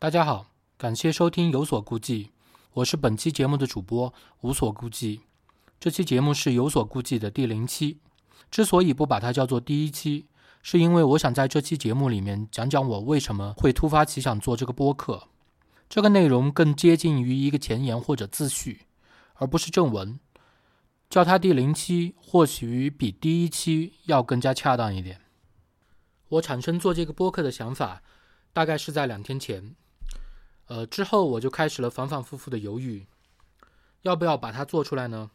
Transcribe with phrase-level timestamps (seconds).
[0.00, 0.46] 大家好，
[0.78, 2.24] 感谢收听《有所顾忌》，
[2.72, 5.20] 我是本期节目的主播无所顾忌。
[5.78, 7.98] 这期节目是有所顾忌的第零期。
[8.50, 10.24] 之所以不把它叫做第一期，
[10.62, 15.24] 是因为我想在这期节目里面讲讲我为什么会突发奇想做这个播客。
[15.86, 18.86] 这个内容更接近于一个前言或者自序，
[19.34, 20.18] 而不是正文。
[21.10, 25.20] 叫它第零期，或许比第一期要更加恰当一点。
[26.30, 28.02] 我产生做这个播客的想法，
[28.54, 29.76] 大概是在两天前。
[30.70, 33.04] 呃，之后我就开始了反反复复的犹豫，
[34.02, 35.32] 要不要把它做出来呢？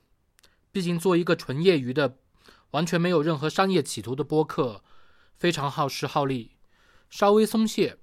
[0.72, 2.16] 毕竟做一个纯业余的、
[2.72, 4.82] 完全没有任何商业企图的播客，
[5.36, 6.52] 非常耗时耗力。
[7.10, 7.98] 稍微松懈，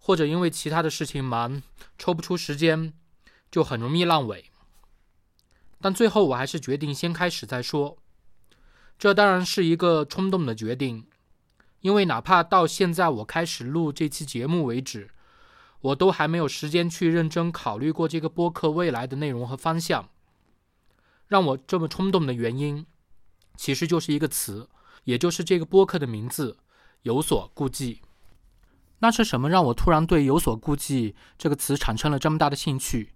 [0.00, 1.62] 或者因为其他的事情忙，
[1.96, 2.92] 抽不出时间，
[3.52, 4.50] 就很容易烂尾。
[5.80, 7.98] 但最后我还是决定先开始再说，
[8.98, 11.06] 这当然是一个冲动的决定，
[11.82, 15.10] 因为哪怕到现在我开始录这期节目为止，
[15.84, 20.08] 我都还没有时间去认真考虑过这个播客未来的内容和方向。
[21.28, 22.86] 让我这么冲动的原因，
[23.56, 24.68] 其实就是一个词，
[25.04, 26.56] 也就是这个播客的名字
[27.02, 28.00] “有所顾忌”。
[29.00, 33.12] 那是什么让我突然对“有所顾忌”这个词产生了这么大的兴趣？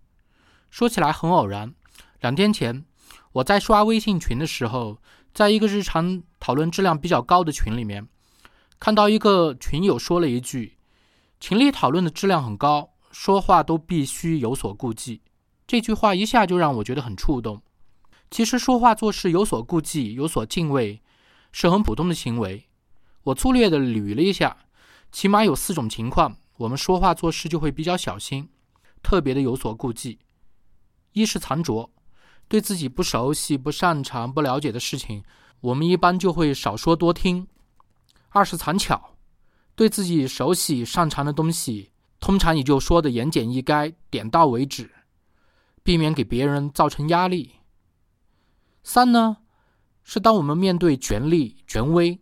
[0.69, 1.75] 说起来很偶然。
[2.21, 2.85] 两天前，
[3.33, 4.99] 我在刷微信群的时候，
[5.33, 8.07] 在一个日常讨论质量比较高的群里面，
[8.79, 10.77] 看到一个群友说了一句
[11.41, 15.23] ：“群里讨论的质量很高，说话都必须有所顾忌。”
[15.67, 17.63] 这句话一下就让我觉得很触动。
[18.31, 21.03] 其实说话做事有所顾忌、有所敬畏，
[21.53, 22.69] 是很普通的行为。
[23.25, 24.57] 我粗略的捋了一下，
[25.13, 28.49] 起码有四种情况，我们说话做事就会比较小心，
[29.03, 30.19] 特别的有所顾忌。
[31.13, 31.91] 一是藏拙。
[32.51, 35.23] 对自己不熟悉、不擅长、不了解的事情，
[35.61, 37.47] 我们一般就会少说多听。
[38.31, 39.18] 二是藏巧，
[39.79, 44.91] 对自己熟悉、擅长的东西，通常也就说的言简意赅、点到为止，
[45.85, 47.53] 避免给别人造成压力。
[48.83, 49.37] 三呢，
[50.03, 52.19] 是当我们面对权力、权威，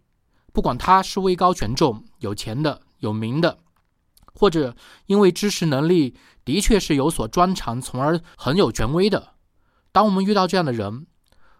[0.53, 3.61] 不管他是位高权重、有钱的、有名的，
[4.34, 9.33] 或者因为知识能力的确是有所专长，从而很有权威的。
[9.93, 11.06] 当我们遇到这样的人，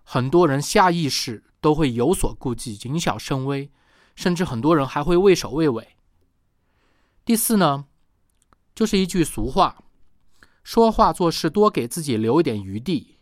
[0.03, 3.71] 很多人下意识都会有所顾忌，谨小慎微，
[4.16, 5.97] 甚至很多人还会畏首畏尾。
[7.25, 7.84] 第四呢，
[8.75, 9.84] 就是一句俗话：
[10.65, 13.19] 说话做事多给自己留一点余地。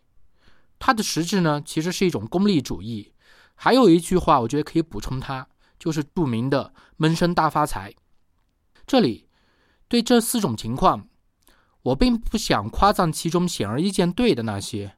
[0.79, 3.13] 它的实质呢，其实是一种功利主义。
[3.55, 5.47] 还有一句话，我觉得可以补充它，
[5.79, 7.95] 就是著名的“闷声大发财”。
[8.87, 9.29] 这里
[9.89, 11.09] 对这四种情况，
[11.83, 14.97] 我并不想夸赞其中显而易见对的那些。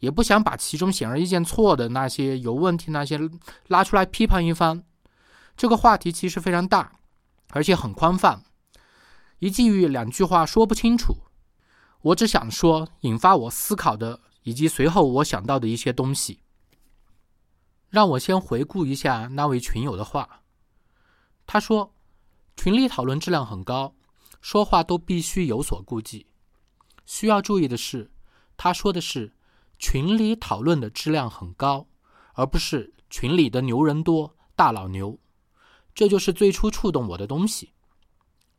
[0.00, 3.18] 也不想把其中显而易见错的那些有问题那些
[3.68, 4.84] 拉出来批判一番。
[5.56, 6.98] 这个话题其实非常大，
[7.50, 8.42] 而且很宽泛，
[9.38, 11.16] 一句语两句话说不清楚。
[12.02, 16.40] 我只想说引发我思考的，以及随后我想到的一些东西。
[17.88, 20.42] 让我先回顾一下那位群友的话。
[21.46, 21.94] 他说
[22.56, 23.94] ：“群里讨论质量很高，
[24.40, 26.26] 说话都必须有所顾忌。
[27.06, 28.10] 需要注意的是，
[28.56, 29.32] 他说的是。”
[29.76, 31.88] 群里讨论的质量很高，
[32.34, 35.18] 而不是群里的牛人多、大佬牛。
[35.94, 37.72] 这就是最初触动我的东西。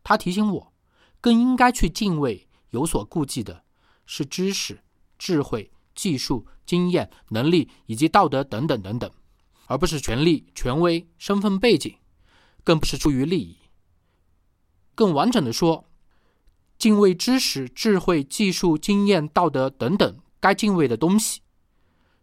[0.04, 0.74] 他提醒我，
[1.20, 3.64] 更应该去敬畏、有所顾忌的
[4.06, 4.84] 是知识、
[5.18, 9.12] 智慧、技术、经验、能力以及道德等等等等，
[9.68, 11.96] 而不是权力、权威、身份背景，
[12.64, 13.58] 更不是出于利益。
[14.94, 15.90] 更完整的说，
[16.78, 20.20] 敬畏知识、智慧、技术、经验、道德等等。
[20.38, 21.42] 该敬畏的东西，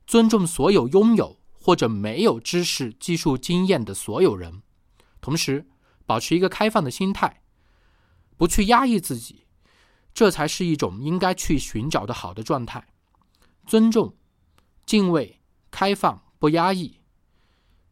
[0.07, 4.63] 尊重所有拥有或者没有知识、技术、经验的所有人，
[5.23, 5.67] 同时
[6.05, 7.41] 保持一个开放的心态，
[8.37, 9.47] 不去压抑自己，
[10.13, 12.87] 这才是一种应该去寻找的好的状态。
[13.67, 14.15] 尊重、
[14.85, 15.41] 敬畏、
[15.71, 16.99] 开放、不压抑，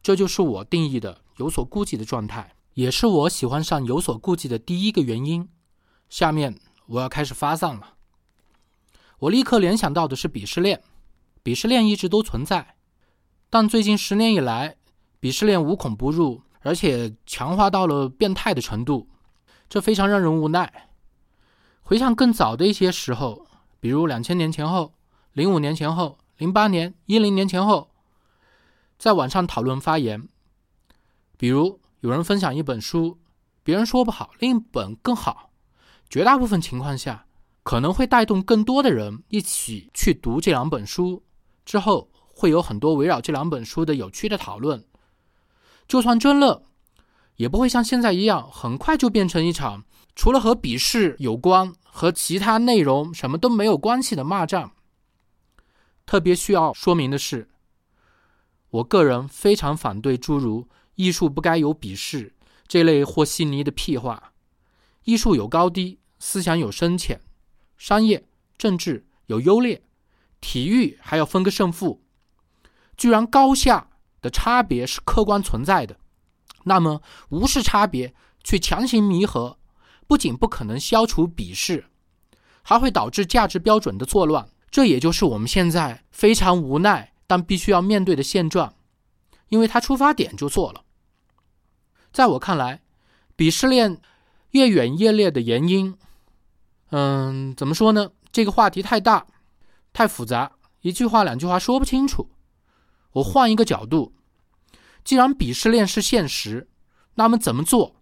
[0.03, 5.47] 这就是我定义的有所顾忌的状态，也是我喜欢上有所顾忌的第一个原因。
[6.09, 7.95] 下面我要开始发散了。
[9.19, 10.83] 我立刻联想到的是鄙视链，
[11.41, 12.75] 鄙视链一直都存在，
[13.49, 14.75] 但最近十年以来，
[15.21, 19.07] 鄙视链无孔不入，而且强化到了变态的程度，
[19.69, 20.89] 这非常让人无奈。
[21.81, 23.45] 回想更早的一些时候，
[23.79, 24.93] 比如两千年前后、
[25.33, 27.91] 零五年前后、零八年、一零年前后，
[28.97, 30.27] 在网上讨论发言，
[31.37, 33.19] 比如有人分享一本书，
[33.63, 35.51] 别人说不好，另一本更好，
[36.09, 37.25] 绝大部分情况下。
[37.63, 41.21] 可能会带动更多的人一起去读这两本书，
[41.63, 44.83] 之后会有很多围绕这两本书的有趣的讨论。
[45.91, 46.63] 就算争了，
[47.35, 49.83] 也不会像现在一样很快就变成一场
[50.15, 54.71] 除了和笔试有关、和其他内容什么都没有关系的骂战。
[56.05, 57.49] 特别需要说明的是，
[58.69, 62.35] 我个人非常反对诸如“艺术不该有笔试”
[62.65, 64.31] 这类和稀泥的屁话。
[65.03, 67.19] 艺术有高低，思想有深浅，
[67.77, 68.25] 商业、
[68.57, 69.83] 政治有优劣，
[70.39, 72.01] 体育还要分个胜负。
[72.95, 73.89] 居然高下
[74.21, 75.97] 的差别是客观存在的，
[76.63, 78.13] 那么无视差别
[78.43, 79.57] 去强行弥合，
[80.07, 81.85] 不仅不可能消除鄙视，
[82.61, 84.47] 还会导致价值标准的错乱。
[84.69, 88.73] 这也就是我们现在非常无奈但必须要面对的现状，
[89.49, 90.83] 因为它出发点就错了。
[92.13, 92.81] 在我看来，
[93.35, 93.99] 鄙视链
[94.51, 95.97] 越远越烈的原因，
[96.91, 98.11] 嗯，怎么说呢？
[98.31, 99.25] 这个话题太大，
[99.91, 100.51] 太复杂，
[100.81, 102.29] 一句话两句话说不清楚。
[103.13, 104.13] 我换一个角度，
[105.03, 106.69] 既然鄙视链是现实，
[107.15, 107.97] 那么怎么做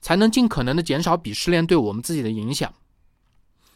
[0.00, 2.72] 才能尽可能的减少鄙视链对我们自己的影响？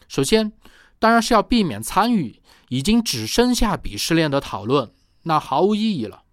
[0.07, 0.51] 首先，
[0.97, 4.91] 当然是要避免参与已经只剩下鄙视链的讨论，
[5.23, 6.23] 那毫无意义了。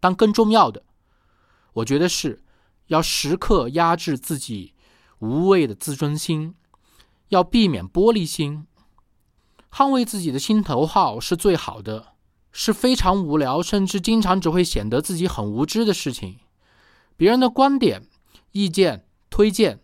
[0.00, 0.84] 但更重要的，
[1.72, 2.44] 我觉得是
[2.88, 4.74] 要时刻压制自己
[5.20, 6.54] 无谓的自尊心，
[7.28, 8.66] 要避免玻璃心，
[9.72, 12.17] 捍卫自己的心头好是最好的。
[12.60, 16.40] 是非常无聊，甚至经常只会显得自己很无知的事情。
[17.16, 18.02] 别人的观点、
[18.50, 19.78] 意见、推荐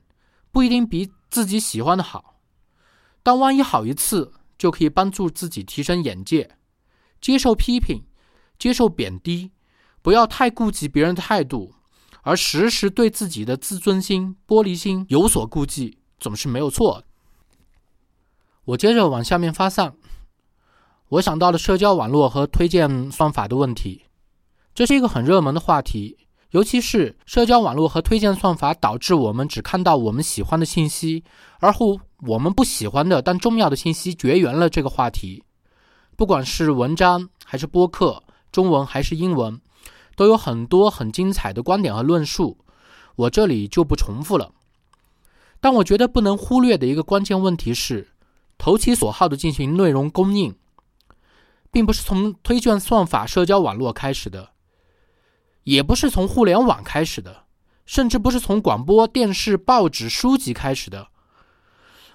[0.50, 2.40] 不一定比自己喜欢的好，
[3.22, 6.56] 但万一好一次，就可以帮助自己提升眼界。
[7.20, 8.06] 接受批评，
[8.58, 9.52] 接受贬低，
[10.02, 11.76] 不要太顾及别人的态度，
[12.22, 17.04] 而时时对自己的自尊心、玻璃心有所顾忌，总是没有错。
[18.64, 19.94] 我接着往下面发散。
[21.08, 24.02] 我想到了社交网络和推荐算法的问题，
[24.74, 26.16] 这是一个很热门的话题，
[26.50, 31.22] 尤其是社交网络和推荐算法导致我们只看到我们喜欢的信息，
[31.60, 34.70] 而后我们不喜欢的但重要的信息绝缘了。
[34.70, 35.44] 这个话题，
[36.16, 39.60] 不管是文章还是播客，中文还是英文，
[40.16, 42.56] 都有很多很精彩的观点和论述，
[43.16, 44.50] 我这里就不重复了。
[45.60, 48.08] 但我觉得不能忽略的一个关键问题是，
[48.58, 50.54] 投其所好的进行内容供应。
[51.74, 54.50] 并不是从推荐算法、社交网络开始的，
[55.64, 57.46] 也不是从互联网开始的，
[57.84, 61.08] 甚至不是从广播电视、报纸、书籍开始的。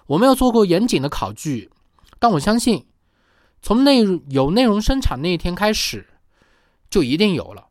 [0.07, 1.69] 我没有做过严谨的考据，
[2.19, 2.85] 但我相信，
[3.61, 6.07] 从内有内容生产那一天开始，
[6.89, 7.67] 就一定有了。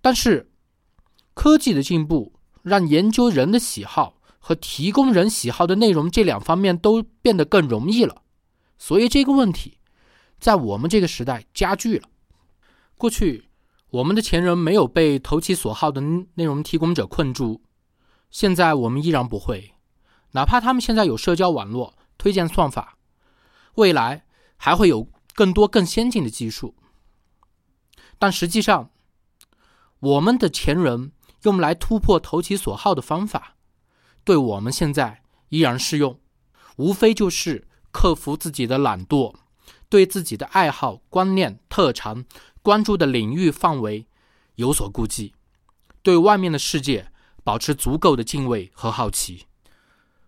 [0.00, 0.52] 但是，
[1.34, 8.22] 科技的进步让研究人的喜好和提供人喜好的内容这两方面都变得更容易了，
[8.78, 9.78] 所以这个问题。
[10.40, 12.08] 在我们这个时代加剧了。
[12.96, 13.48] 过去，
[13.90, 16.00] 我们的前人没有被投其所好的
[16.34, 17.62] 内容提供者困住，
[18.30, 19.74] 现在我们依然不会。
[20.32, 22.96] 哪怕他们现在有社交网络、推荐算法，
[23.74, 24.24] 未来
[24.56, 26.74] 还会有更多更先进的技术。
[28.18, 28.90] 但实际上，
[29.98, 31.12] 我们的前人
[31.42, 33.56] 用来突破投其所好的方法，
[34.24, 36.20] 对我们现在依然适用，
[36.76, 39.34] 无非就是克服自己的懒惰。
[39.90, 42.24] 对自己的爱好、观念、特长、
[42.62, 44.06] 关注的领域范围
[44.54, 45.34] 有所顾忌，
[46.02, 47.10] 对外面的世界
[47.44, 49.46] 保持足够的敬畏和好奇。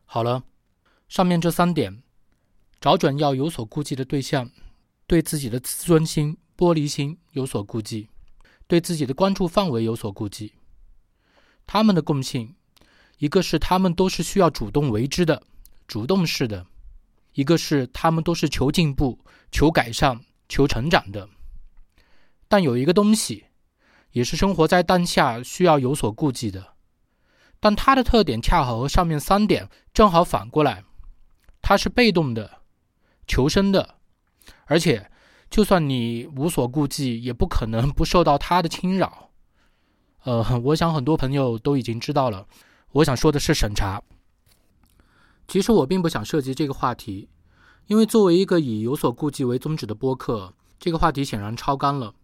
[0.05, 0.43] 好了，
[1.09, 2.03] 上面这三点，
[2.81, 4.51] 找准要有所顾忌的对象，
[5.07, 8.09] 对自己的自尊心、玻璃心有所顾忌，
[8.67, 10.55] 对自己的关注范围有所顾忌。
[11.67, 12.57] 他们的共性，
[13.19, 15.45] 一个是他们都是需要主动为之的，
[15.87, 16.67] 主动式的。
[17.35, 19.19] 一个是他们都是求进步、
[19.51, 21.29] 求改善、求成长的，
[22.49, 23.47] 但有一个东西，
[24.11, 26.75] 也是生活在当下需要有所顾忌的，
[27.59, 30.85] 但它的特点恰好和上面三点正好反过来，
[31.63, 32.59] 它是被动的、
[33.27, 33.97] 求生的，
[34.67, 35.11] 而且
[35.49, 39.31] 就算你无所顾忌，也不可能不受到它的侵扰。
[40.25, 42.47] 呃，我想很多朋友都已经知道了，
[42.93, 44.03] 我想说的是审查。
[45.49, 47.29] 其实我并不想涉及这个话题，
[47.87, 52.15] 因为作为一个以有所顾忌为宗旨的播客，这个话题显然超纲了。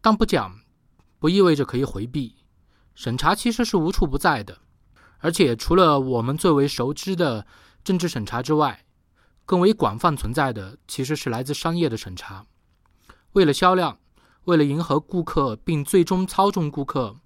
[0.00, 0.58] 但不讲，
[1.18, 2.36] 不意味着可以回避。
[2.94, 4.58] 审查其实是无处不在的，
[5.18, 7.46] 而且除了我们最为熟知的
[7.84, 8.84] 政治审查之外，
[9.44, 12.46] 更为广泛存在的其实是来自商业的审查。
[13.32, 13.98] 为了销量，
[14.44, 17.16] 为了迎合顾客，并最终操纵顾客，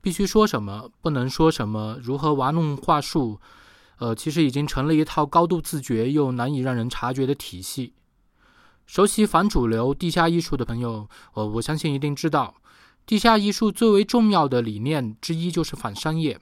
[0.00, 3.40] 必须说什么，不能说什么，如何玩弄话术。
[3.98, 7.94] 呃，其实已经成了一套高度自觉又难以让人察觉的体系。
[8.86, 12.56] 熟悉反主流、地下艺术的朋友，呃，我相信一定知道，
[13.06, 16.38] 地下艺术最为重要的理念之一就是反商业，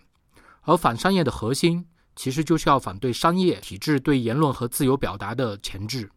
[0.62, 6.10] 而反商业的核心其实就是要反对商业体制对言论和自由表达的钳制。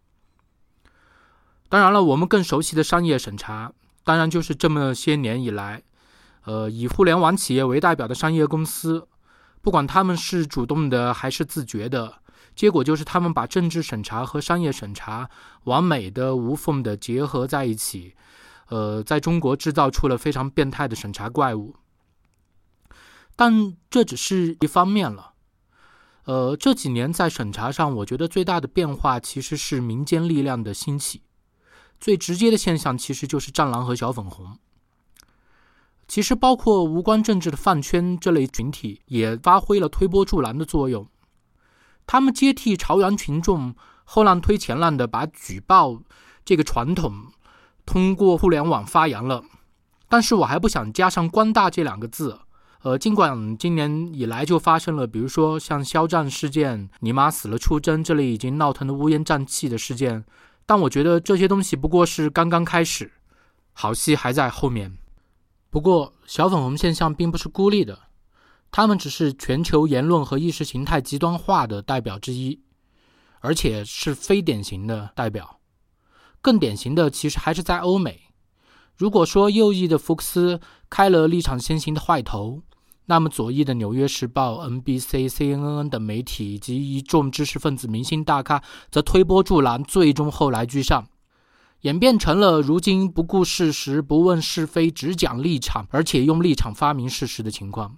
[1.70, 3.74] 当然了，我们更熟悉的商业审查，
[4.04, 5.84] 当然就是这么些年以来，
[6.46, 9.08] 呃，以互联网企业为代表的商业公司，
[9.66, 12.22] 不管他们是主动的还是自觉的，
[12.56, 15.28] 结果就是他们把政治审查和商业审查
[15.64, 18.14] 完美的无缝的结合在一起，
[18.68, 21.78] 呃，在中国制造出了非常变态的审查怪物。
[23.36, 25.34] 但这只是一方面了。
[26.26, 31.24] 呃，这几年在审查上，我觉得最大的变化其实是民间力量的兴起。
[32.00, 34.60] 最直接的现象其实就是“战狼”和“小粉红”。
[36.08, 41.08] 其实，包括无关政治的饭圈这类群体，也发挥了推波助澜的作用。
[42.06, 46.00] 他们接替朝阳群众，后浪推前浪的把举报
[46.46, 47.26] 这个传统
[47.86, 49.44] 通过互联网发扬了。
[50.08, 52.40] 但是我还不想加上“官大”这两个字。
[52.84, 60.24] 呃，尽管今年以来就发生了，比如说像肖战事件、“你妈死了”出征这类已经闹腾的乌烟瘴气的事件。
[60.68, 63.12] 但我觉得这些东西不过是刚刚开始，
[63.74, 64.96] 好戏还在后面。
[65.76, 68.00] 不过，小粉红现象并不是孤立的，
[68.72, 72.62] 他们只是全球言论和意识形态极端化的代表之一，
[73.42, 75.60] 而且是非典型的代表。
[76.42, 78.22] 更典型的其实还是在欧美。
[78.96, 82.62] 如果说右翼的福克斯开了立场先行的坏头，
[83.08, 91.06] 那么，左翼的《纽约时报》、NBC、CNN 等媒体以及一众知识分子、明星大咖则推波助澜，最终后来居上，
[91.82, 97.98] 演变成了如今不顾事实、不问是非、只讲立场，而且用立场发明事实的情况。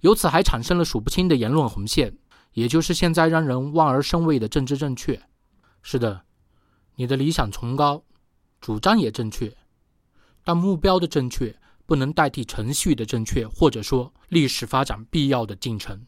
[0.00, 2.16] 由此还产生了数不清的言论红线，
[2.52, 5.20] 也就是现在让人望而生畏的政治正确。
[5.82, 6.22] 是的，
[6.96, 8.04] 你的理想崇高，
[8.60, 9.56] 主张也正确，
[10.42, 11.56] 但目标的正确。
[11.86, 16.06] 不能代替程序的正确，或者说历史发展必要的进程。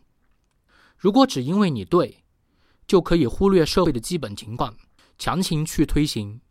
[0.98, 2.22] 如果只因为你对，
[2.86, 4.76] 就可以忽略社会的基本情况，
[5.16, 6.42] 强行去推行，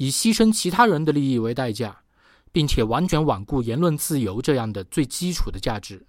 [0.00, 1.98] 以牺牲其他人的利益为代价，
[2.50, 6.06] 并且完全罔顾言论自由这样的最基础的价值，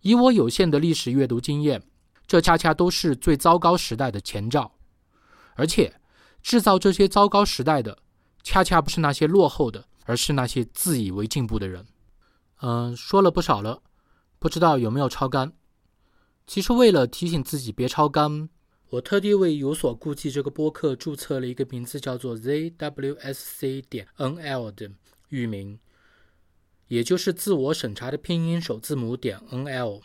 [0.00, 1.82] 以我有限的历史阅读经验，
[2.26, 4.72] 这恰恰都是最糟糕时代的前兆。
[5.54, 6.00] 而且，
[6.42, 7.98] 制造这些糟糕时代的，
[8.42, 9.84] 恰恰不是那些落后的。
[10.06, 11.86] 而是那些自以为进步的人。
[12.62, 13.80] 嗯，说了不少了，
[14.40, 15.52] 不知道有没有超纲。
[16.48, 18.48] 其实为了提醒自己别超纲，
[18.90, 24.90] 我特地为有所顾忌这个播客注册了一个名字叫做 zwsc 点 nl 的
[25.28, 25.78] 域名，
[26.88, 30.02] 也就是自我审查的拼音首字母点 nl。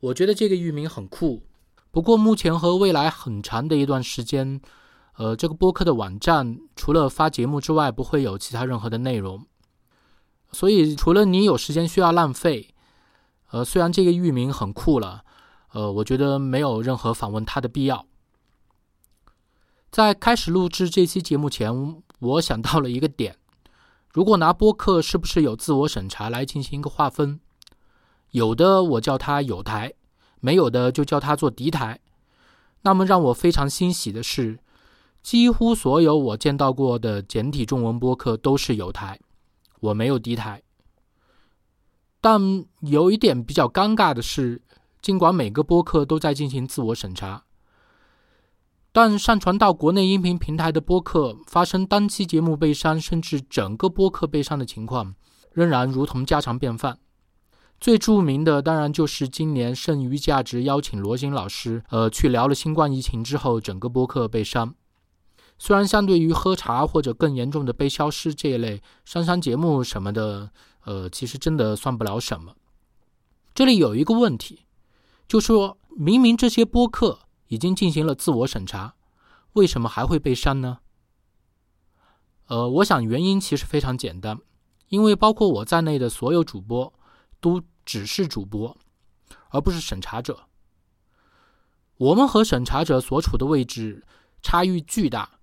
[0.00, 1.42] 我觉得这个域名很酷。
[1.90, 4.60] 不过目前和未来很长的一段时间。
[5.16, 9.44] 呃，这个播客的网站除了发节目之外，不会有其他任何的内容。
[10.52, 12.74] 所以，除了你有时间需要浪费，
[13.50, 15.22] 呃，虽然这个域名很酷了，
[15.72, 18.06] 呃，我觉得没有任何访问他的必要。
[19.90, 23.36] 在开始录制这期节目前，我想到了一个点：
[24.10, 27.40] 如果拿播客是不是有自我审查来进行一个划分，
[28.30, 29.92] 有的我叫它有台，
[30.40, 32.00] 没有的就叫它做敌台。
[32.82, 34.58] 那么让我非常欣喜的是。
[35.22, 39.20] 几乎所有我见到过的简体中文播客都是有台，
[39.78, 40.60] 我没有敌台。
[42.20, 44.60] 但有一点比较尴尬的是，
[45.02, 47.42] 尽管每个播客都在进行自我审查，
[48.92, 55.16] 但上传到国内音频平台的播客发生单期节目被删，甚至整个播客被删的情况，
[55.52, 57.00] 仍然如同家常便饭。
[57.80, 64.72] 最著名的当然就是今年剩余价值邀请罗新老师，呃，去聊了新冠疫情之后，整个播客被删。
[65.58, 70.50] 虽然相对于喝茶或者更严重的被消失这一类删删节目什么的，
[70.84, 72.54] 呃，其实真的算不了什么。
[73.52, 74.60] 这里有一个问题，
[75.32, 78.96] 就说明明这些播客已经进行了自我审查，
[79.54, 80.80] 为什么还会被删呢？
[82.48, 84.38] 呃，我想原因其实非常简单，
[84.88, 86.92] 因为包括我在内的所有主播
[87.40, 88.76] 都只是主播，
[89.48, 90.48] 而不是审查者。
[91.96, 94.04] 我们和审查者所处的位置
[94.42, 95.38] 差异巨大。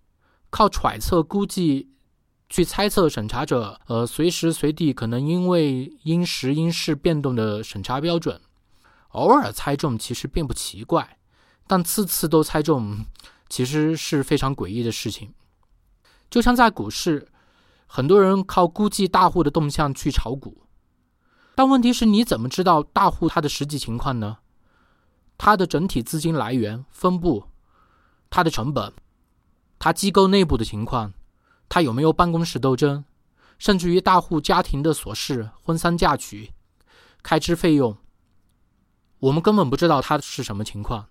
[0.51, 1.89] 靠揣测、估计
[2.47, 8.39] 去猜测审查者，呃，随时随地可能因为因时因势变动的审查标准，
[9.09, 11.17] 偶尔猜中其实并不奇怪，
[11.67, 13.05] 但次次都猜中，
[13.49, 15.33] 其实是非常诡异的事情。
[16.29, 17.27] 就像在股市，
[17.87, 20.65] 很多人靠估计大户的动向去炒股，
[21.55, 24.37] 但问题是你怎么知道大户他的实际情况呢？
[25.37, 27.45] 他的整体资金来源、分布、
[28.29, 28.93] 他的成本。
[29.79, 31.13] 他机构内部的情况，
[31.69, 33.05] 他有没有办公室斗争，
[33.57, 36.51] 甚至于大户家庭的琐事、婚丧嫁娶、
[37.23, 37.97] 开支费用，
[39.19, 41.07] 我们根本不知道它是什么情况。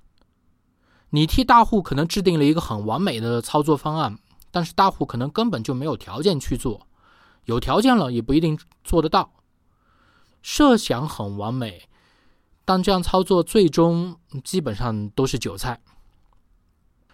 [1.10, 4.18] 你替大户可能制定了一个很完美的操作方案，
[4.50, 6.86] 但是大户可能根本就没有条件去做，
[7.44, 9.32] 有条件了也不一定做得到。
[10.42, 11.88] 设想很完美，
[12.64, 15.80] 但这样操作最终基本上都是韭菜。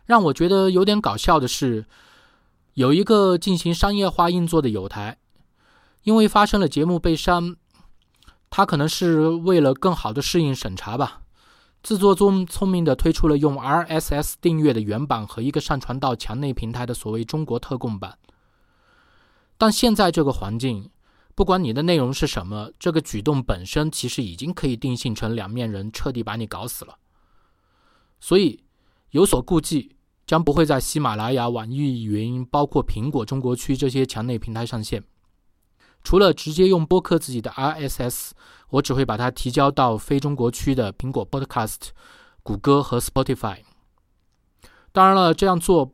[0.05, 1.87] 让我觉得有点搞笑的是，
[2.75, 5.19] 有一个进行商业化运作的有台，
[6.03, 7.57] 因为发生了节目被删，
[8.57, 11.23] 他可能是为了更好的适应审查吧。
[11.83, 18.17] 自作聪聪明的推出了用 RSS 订阅的原版和一个上传到墙内平台的所谓中国特供版，
[19.59, 20.89] 但现在这个环境，
[21.35, 26.97] 不管你的内容是什么，这个举动本身其实已经可以定性成两面人，彻底把你搞死了。
[28.21, 28.63] 所以
[29.11, 29.97] 有所顾忌，
[30.29, 35.03] 将不会在喜马拉雅、网易云、包括苹果中国区这些墙内平台上线。
[36.05, 38.33] 除了直接用播客自己的 RSS，
[38.69, 41.89] 我只会把它提交到非中国区的苹果 Podcast、
[42.43, 43.61] 谷歌和 Spotify。
[44.93, 45.91] 当然了，这样做，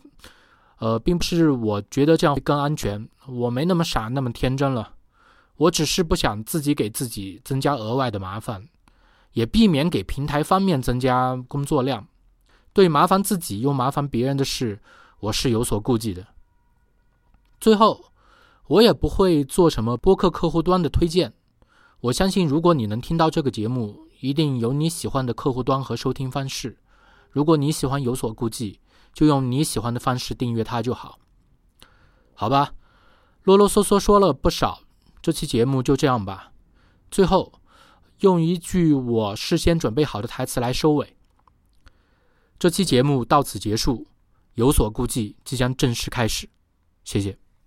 [0.78, 4.94] 呃，并不是我觉得这样会更安全，我没那么傻那么天真了。
[5.56, 8.68] 我只是不想自己给自己增加额外的麻烦，
[9.34, 12.08] 也避免给平台方面增加工作量。
[12.72, 14.80] 对麻烦自己又麻烦别人的事，
[15.20, 16.26] 我是有所顾忌的。
[17.60, 18.09] 最后。
[18.70, 21.32] 我也不会做什么播客客户端的推荐。
[22.02, 26.78] 我相信，如果你能听到这个节目，一定有你喜欢的客户端和收听方式。
[27.30, 28.78] 如果你喜欢有所顾忌，
[29.12, 31.18] 就用你喜欢的方式订阅它就好。
[32.32, 32.74] 好吧，
[33.42, 34.82] 啰啰嗦嗦说了不少，
[35.20, 36.52] 这期节目就这样吧。
[37.10, 37.52] 最后，
[38.20, 41.16] 用一句我事先准备好的台词来收尾。
[42.56, 44.06] 这期节目到此结束，
[44.54, 46.48] 有所顾忌即将正式开始。
[47.02, 47.36] 谢谢。